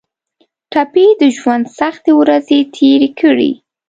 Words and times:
ټپي 0.71 1.05
د 1.21 1.23
ژوند 1.37 1.65
سختې 1.79 2.11
ورځې 2.21 2.59
تېرې 2.75 3.09
کړي. 3.19 3.51